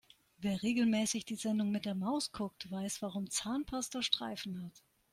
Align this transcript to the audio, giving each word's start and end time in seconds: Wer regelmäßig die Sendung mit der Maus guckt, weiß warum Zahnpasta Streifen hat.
Wer 0.39 0.63
regelmäßig 0.63 1.25
die 1.25 1.35
Sendung 1.35 1.69
mit 1.69 1.85
der 1.85 1.93
Maus 1.93 2.31
guckt, 2.31 2.71
weiß 2.71 3.03
warum 3.03 3.29
Zahnpasta 3.29 4.01
Streifen 4.01 4.63
hat. 4.63 4.81